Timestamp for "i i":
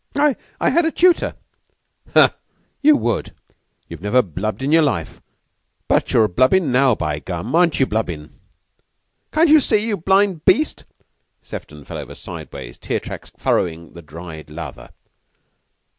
0.15-0.71